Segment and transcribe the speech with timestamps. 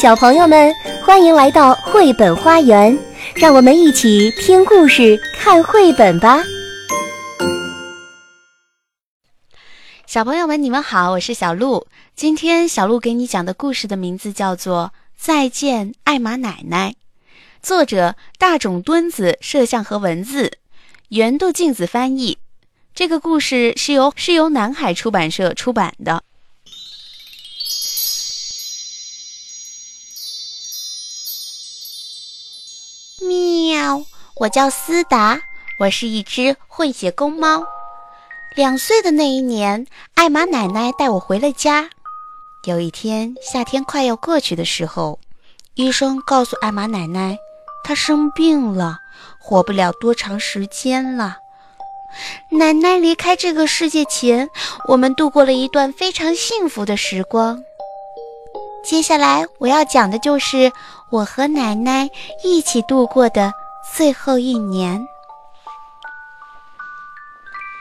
[0.00, 0.72] 小朋友们，
[1.04, 2.96] 欢迎来到绘本花园，
[3.34, 6.40] 让我们一起听故事、看绘本吧。
[10.06, 11.88] 小朋友们，你们好，我是小鹿。
[12.14, 16.90] 今天小鹿给你讲的故事的名字叫做《再见，艾玛奶奶》，
[17.60, 20.58] 作者大冢敦子，摄像和文字，
[21.08, 22.38] 圆度镜子翻译。
[22.94, 26.22] 这个故事是由是由南海出版社出版的。
[33.78, 34.02] 喵！
[34.34, 35.38] 我叫思达，
[35.78, 37.64] 我是一只混血公猫。
[38.56, 41.88] 两岁的那一年，艾玛奶奶带我回了家。
[42.64, 45.20] 有一天，夏天快要过去的时候，
[45.74, 47.38] 医生告诉艾玛奶奶，
[47.84, 48.96] 她生病了，
[49.38, 51.36] 活不了多长时间了。
[52.50, 54.50] 奶奶离开这个世界前，
[54.88, 57.62] 我们度过了一段非常幸福的时光。
[58.84, 60.72] 接下来我要讲的就是
[61.10, 62.08] 我和奶奶
[62.42, 63.52] 一起度过的
[63.98, 65.08] 最后一年。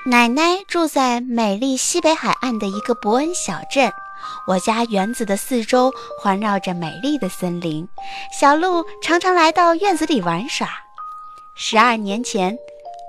[0.07, 3.93] 奶奶住在美丽西北海岸的一个伯恩小镇，
[4.47, 7.87] 我家园子的四周环绕着美丽的森林，
[8.33, 10.67] 小鹿常常来到院子里玩耍。
[11.53, 12.57] 十二年前，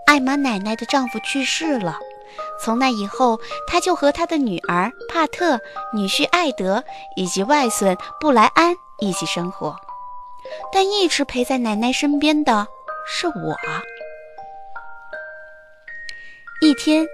[0.06, 1.96] 艾玛奶奶的丈夫去世了。
[2.62, 5.58] 从那以后，他就和他的女儿帕特、
[5.94, 6.84] 女婿艾德
[7.16, 9.74] 以及外孙布莱安一起生活。
[10.70, 12.68] 但一直陪在奶奶身边的
[13.10, 13.56] 是我。
[16.60, 17.06] 一天，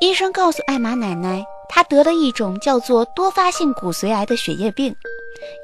[0.00, 4.94] 医生告诉艾玛奶奶，她得了一种叫做多发性骨髓癌的血液病，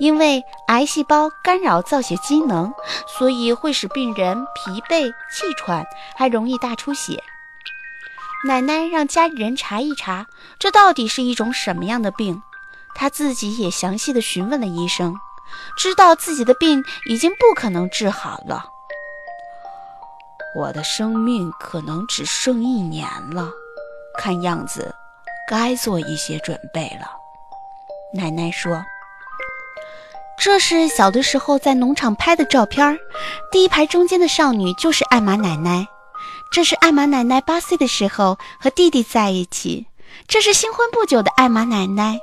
[0.01, 2.73] 因为癌细胞干扰造血机能，
[3.06, 7.23] 所以会使病人疲惫、气喘，还容易大出血。
[8.47, 10.27] 奶奶让家里人查一查，
[10.59, 12.43] 这到底是一种什么样的病？
[12.95, 15.15] 她自己也详细的询问了医生，
[15.78, 18.65] 知道自己的病已经不可能治好了。
[20.57, 23.50] 我的生命可能只剩一年了，
[24.19, 24.94] 看样子
[25.50, 27.06] 该做一些准备了。
[28.15, 28.83] 奶奶说
[30.41, 32.99] ：“这是小的时候在农场拍的照片，
[33.53, 35.87] 第一排中间的少女就是艾玛奶奶。”
[36.50, 39.87] 这是艾玛奶奶八岁的时候和弟弟在一起。
[40.27, 42.19] 这是新婚不久的艾玛奶奶。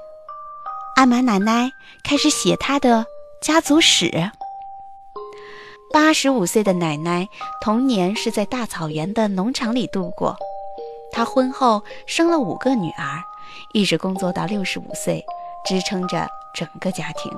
[0.96, 1.72] 艾玛奶奶
[2.04, 3.06] 开始写她的
[3.42, 4.32] 家族史。
[5.94, 7.30] 八十五岁的奶奶
[7.62, 10.36] 童年是在大草原的农场里度过。
[11.12, 13.24] 她婚后生了五个女儿，
[13.74, 15.24] 一直工作到六十五岁，
[15.64, 17.32] 支撑着整个家庭。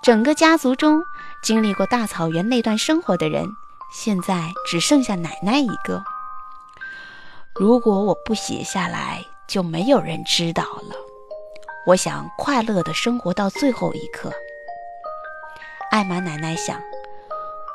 [0.00, 1.02] 整个家族中
[1.42, 3.44] 经历过大草原那段生活的人。
[3.92, 6.02] 现在只剩下奶奶一个。
[7.54, 10.94] 如果我不写下来，就没有人知道了。
[11.86, 14.32] 我想快乐的生活到最后一刻。
[15.92, 16.80] 艾玛奶奶想，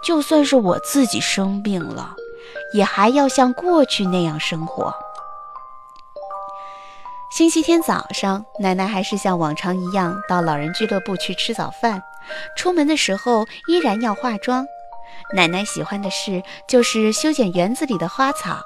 [0.04, 2.16] 就算是我自己生病了，
[2.74, 4.94] 也还要像过去那样生活。
[7.32, 12.02] 星期天早上，奶奶还是像往常一样到老人俱乐部去吃早饭。
[12.58, 14.66] 出门的时候依然要化妆。
[15.34, 18.62] 奶奶喜欢的事就是修剪园子里的花草。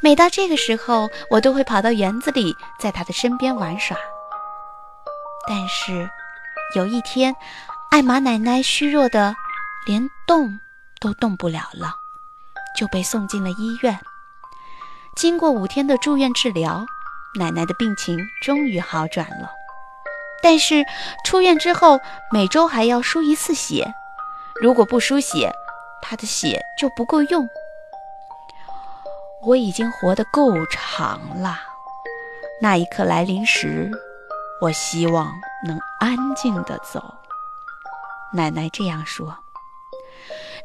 [0.00, 3.96] 每到这个时候，我都会跑到园子里，在她的身边玩耍。
[5.48, 6.08] 但是，
[6.74, 7.34] 有一天，
[7.90, 9.34] 艾玛奶奶虚弱的
[9.86, 10.58] 连动
[11.00, 11.94] 都动不了了，
[12.76, 13.98] 就被送进了医院。
[15.14, 16.84] 经过五天的住院治疗，
[17.38, 19.50] 奶奶的病情终于好转了。
[20.42, 20.84] 但是
[21.24, 21.98] 出院之后，
[22.30, 23.94] 每周还要输一次血，
[24.60, 25.50] 如果不输血，
[26.02, 27.48] 她的血就不够用。
[29.42, 31.58] 我已经活得够长了。
[32.60, 33.90] 那一刻来临时，
[34.60, 35.32] 我希望
[35.66, 37.14] 能安静地走。
[38.32, 39.36] 奶奶这样说。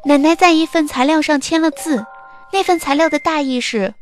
[0.04, 2.04] 奶奶在一份材料上签了字，
[2.52, 3.94] 那份材料的大意是：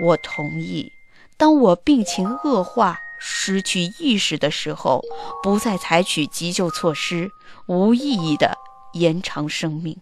[0.00, 0.90] 我同意，
[1.36, 5.02] 当我病情恶化、失去意识的时候，
[5.42, 7.30] 不再采取急救措施，
[7.66, 8.56] 无意义的
[8.94, 10.00] 延长生命。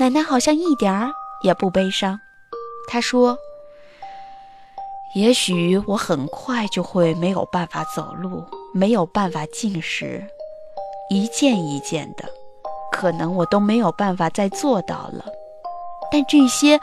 [0.00, 1.12] 奶奶好像一点儿
[1.44, 2.18] 也不悲伤，
[2.88, 3.38] 她说
[5.14, 8.44] ：“也许我很快就会没有办法走路，
[8.74, 10.26] 没有办法进食，
[11.10, 12.28] 一件一件的，
[13.00, 15.24] 可能我都没有办法再做到了。
[16.12, 16.78] 但这些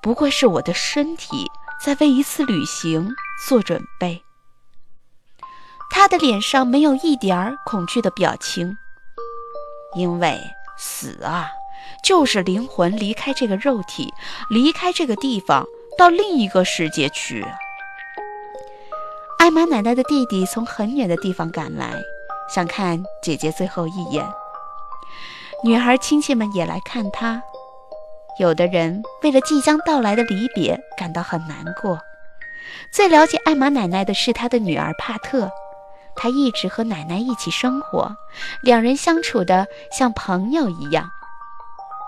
[0.00, 1.50] 不过是我的身体
[1.84, 3.10] 在为一次旅行
[3.48, 4.22] 做准备。”
[5.90, 8.76] 他的脸上没有一点儿恐惧的表情，
[9.96, 10.38] 因为
[10.76, 11.48] 死啊！
[12.04, 14.12] 就是灵魂离开这个肉体，
[14.50, 15.64] 离开这个地方，
[15.98, 17.44] 到另一个世界去。
[19.38, 21.94] 艾玛奶奶的弟弟从很远的地方赶来，
[22.48, 24.24] 想看姐姐最后一眼。
[25.64, 27.42] 女孩亲戚们也来看她，
[28.38, 31.98] 有的人为了即将到来的离别感到很难过。
[32.92, 35.50] 最了解艾玛奶奶的是她的女儿帕特，
[36.14, 38.16] 她一直和奶奶一起生活，
[38.62, 41.10] 两人相处的像朋友一样。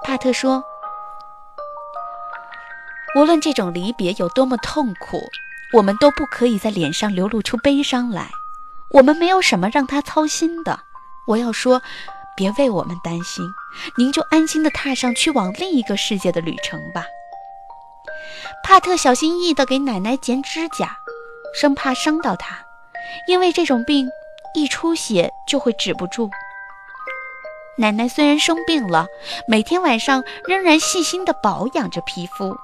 [0.05, 0.63] 帕特说
[3.17, 5.19] ：“无论这种离别有多么痛苦，
[5.73, 8.29] 我们都不可以在脸上流露出悲伤来。
[8.91, 10.81] 我们没有什么让她操心的。
[11.27, 11.83] 我要说，
[12.39, 13.45] 别为我们担心，
[13.97, 17.05] 您就安心的踏上去往另一个世界的旅程吧。”
[18.63, 20.97] 帕特小心翼翼地给奶奶剪指甲，
[21.53, 22.57] 生怕伤到她，
[23.27, 24.09] 因为这种病
[24.55, 26.31] 一出血就会止不住。
[27.77, 29.07] 奶奶虽然生病了，
[29.49, 32.57] 每天晚上仍然细心地保养着皮肤。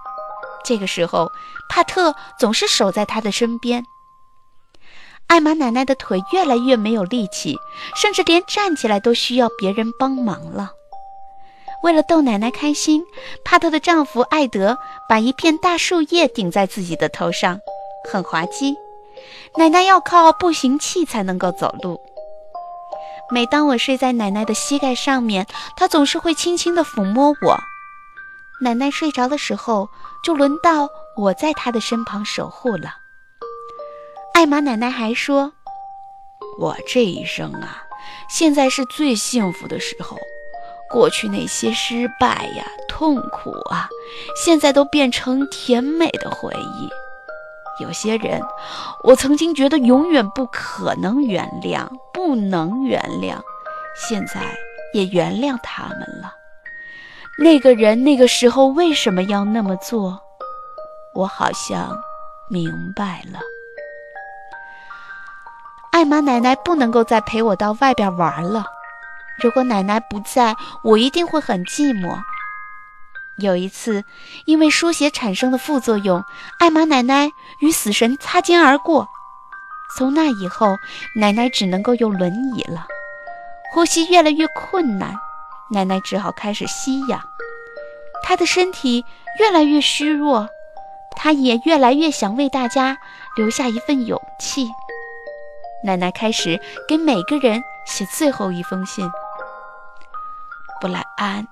[0.65, 1.32] 这个时候，
[1.69, 3.85] 帕特总是守在她的身边。
[5.26, 7.59] 艾玛奶奶的腿越来越没有力气，
[7.97, 10.71] 甚至连站起来都需要别人帮忙了。
[11.82, 13.05] 为了逗奶奶开心，
[13.44, 14.79] 帕特的丈夫艾德
[15.09, 17.61] 把一片大树叶顶在自己的头上，
[18.11, 18.76] 很滑稽。
[19.56, 22.00] 奶奶要靠步行器才能够走路。
[23.31, 25.47] 每当我睡在奶奶的膝盖上面，
[25.77, 27.59] 她总是会轻轻地抚摸我。
[28.62, 29.88] 奶奶睡着的时候，
[30.23, 33.04] 就轮到我在她的身旁守护了。
[34.44, 35.55] 艾玛奶奶还说
[36.61, 37.82] ：“我这一生啊，
[38.29, 40.19] 现在是最幸福的时候。”
[40.93, 43.88] 过去那些失败呀、痛苦啊，
[44.37, 47.82] 现在都变成甜美的回忆。
[47.82, 48.43] 有些人，
[49.02, 53.38] 我曾经觉得永远不可能原谅、不能原谅，
[53.96, 54.43] 现在
[54.93, 56.35] 也原谅他们了。
[57.38, 60.20] 那个人那个时候为什么要那么做？
[61.14, 61.99] 我好像
[62.50, 63.41] 明白了。
[66.05, 68.67] 艾玛奶奶不能够再陪我到外边玩了。
[69.43, 72.15] 如果奶奶不在，我一定会很寂寞。
[73.39, 74.05] 有一次，
[74.45, 76.23] 因为输血产生的副作用，
[76.59, 77.31] 艾玛奶奶
[77.61, 79.09] 与死神擦肩而过。
[79.97, 80.77] 从那以后，
[81.17, 82.87] 奶奶只能够用轮椅了，
[83.73, 85.15] 呼吸越来越困难，
[85.71, 87.19] 奶奶只好开始吸氧。
[88.23, 89.03] 她的身体
[89.41, 90.51] 越来越虚弱，
[91.17, 92.99] 她也越来越想为大家
[93.37, 94.69] 留下一份勇气。
[95.84, 96.58] 奶奶开始
[96.88, 99.06] 给每个人写最后一封信。
[100.81, 101.46] 布莱安，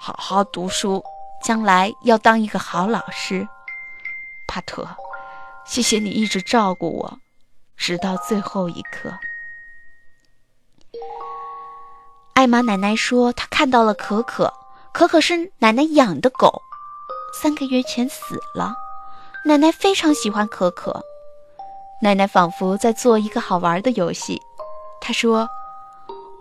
[0.00, 1.04] 好好读书，
[1.44, 3.46] 将来要当一个好老师。
[4.48, 4.84] 帕特，
[5.64, 7.18] 谢谢你一直照顾我，
[7.76, 9.16] 直到最后一刻。
[12.34, 14.52] 艾玛奶奶说，她看到了可可，
[14.92, 16.60] 可可是奶奶养的狗，
[17.40, 18.74] 三个月前死了。
[19.44, 21.04] 奶奶非常喜欢可可，
[22.02, 24.40] 奶奶仿佛在做一个好玩的游戏。
[25.00, 25.48] 她说。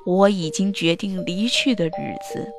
[0.09, 2.49] 我已经决定离去的日子，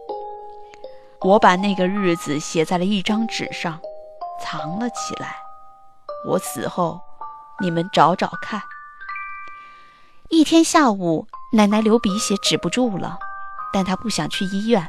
[1.22, 3.80] 我把那个日子写在了一张纸上，
[4.38, 5.34] 藏了起来。
[6.26, 7.00] 我死后，
[7.62, 8.60] 你们找找看。
[10.28, 13.18] 一天下午，奶奶流鼻血止不住了，
[13.72, 14.86] 但她不想去医院。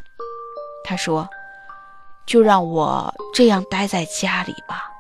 [0.84, 1.30] 她说
[2.28, 4.92] ：“就让我这样待在家里吧。”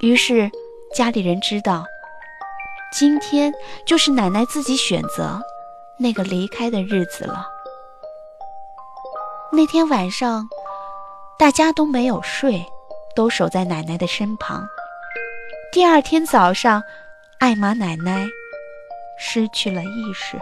[0.00, 0.50] 于是，
[0.94, 1.84] 家里人知道，
[2.98, 3.52] 今天
[3.84, 5.38] 就是奶奶自己选择。
[5.98, 7.46] 那个离开的日子了。
[9.52, 10.48] 那天晚上，
[11.38, 12.64] 大家都没有睡，
[13.14, 14.66] 都守在奶奶的身旁。
[15.70, 16.82] 第二天早上，
[17.38, 18.26] 艾玛奶奶
[19.18, 20.38] 失去了意识。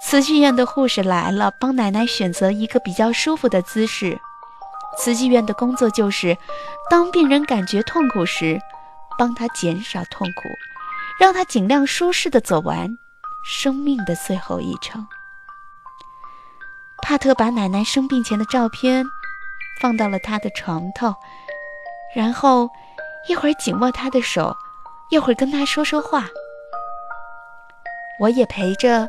[0.00, 4.18] 慈济院的护士来了，帮奶奶选择一个比较舒服的姿势。
[4.96, 6.38] 慈济院的工作就是，
[6.88, 8.58] 当病人感觉痛苦时，
[9.18, 10.42] 帮他减少痛苦，
[11.20, 12.98] 让他尽量舒适的走完。
[13.42, 15.06] 生命的最后一程。
[17.02, 19.02] 帕特把奶奶生病前的照片
[19.80, 21.14] 放到了他的床头，
[22.14, 22.68] 然后
[23.28, 24.54] 一会儿紧握她的手，
[25.10, 26.26] 一会儿跟她说说话。
[28.20, 29.08] 我也陪着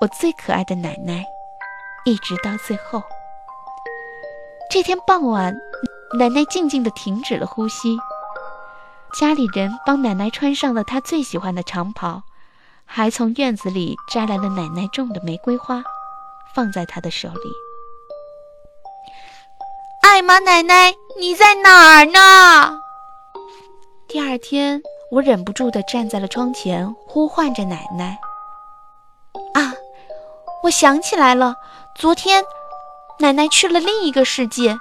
[0.00, 1.24] 我最可爱的奶奶，
[2.04, 3.00] 一直到最后。
[4.68, 5.56] 这天傍晚，
[6.18, 7.96] 奶奶静静地停止了呼吸。
[9.12, 12.22] 家里人帮奶奶穿上了她最喜欢的长袍。
[12.90, 15.82] 还从院子里摘来了奶奶种的玫瑰花，
[16.54, 17.52] 放在她的手里。
[20.02, 22.80] 艾玛奶奶，你在哪儿呢？
[24.08, 28.18] 第二天，我忍不住地站在了窗前，呼唤着奶奶。
[29.52, 29.74] 啊，
[30.62, 31.56] 我想起来了，
[31.94, 32.42] 昨天
[33.18, 34.78] 奶奶去了另一个世界，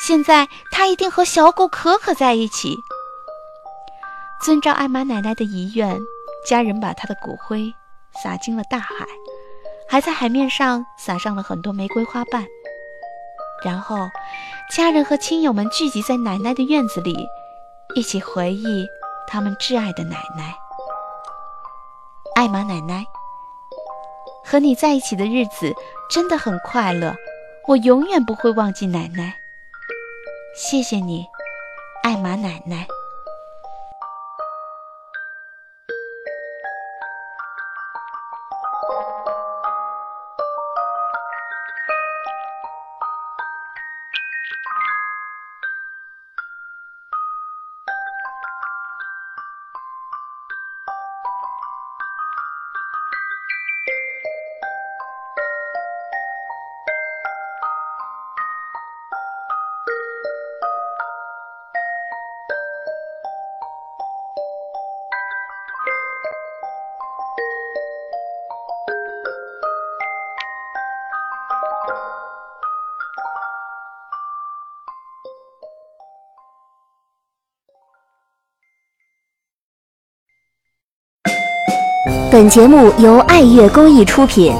[0.00, 2.74] 现在她一定和小狗可可在一起。
[4.44, 5.98] 遵照艾玛奶奶的遗愿。
[6.46, 7.72] 家人把她的骨灰
[8.22, 9.06] 撒进了大海，
[9.88, 12.44] 还在海面上撒上了很多玫瑰花瓣。
[13.64, 13.96] 然后，
[14.70, 17.16] 家人和亲友们聚集在奶奶的院子里，
[17.94, 18.86] 一起回忆
[19.26, 20.54] 他们挚爱的奶奶——
[22.36, 23.06] 艾玛奶奶。
[24.44, 25.72] 和你在一起的日子
[26.10, 27.14] 真的很快乐，
[27.66, 29.34] 我永远不会忘记奶奶。
[30.54, 31.24] 谢谢你，
[32.02, 32.86] 艾玛奶奶。
[82.34, 84.52] 本节目由爱乐公益出品。